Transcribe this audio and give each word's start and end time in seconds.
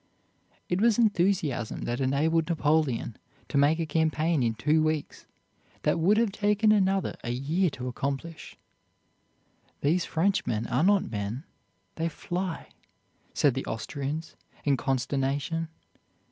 It 0.67 0.81
was 0.81 0.97
enthusiasm 0.97 1.81
that 1.83 1.99
enabled 1.99 2.49
Napoleon 2.49 3.17
to 3.49 3.57
make 3.59 3.79
a 3.79 3.85
campaign 3.85 4.41
in 4.41 4.55
two 4.55 4.81
weeks 4.81 5.27
that 5.83 5.99
would 5.99 6.17
have 6.17 6.31
taken 6.31 6.71
another 6.71 7.13
a 7.23 7.29
year 7.29 7.69
to 7.69 7.87
accomplish. 7.87 8.57
"These 9.81 10.05
Frenchmen 10.05 10.65
are 10.65 10.83
not 10.83 11.11
men, 11.11 11.43
they 11.97 12.09
fly," 12.09 12.69
said 13.35 13.53
the 13.53 13.67
Austrians 13.67 14.35
in 14.63 14.75
consternation. 14.75 15.67